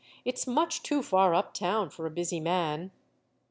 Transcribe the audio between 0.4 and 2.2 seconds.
much too far uptown for a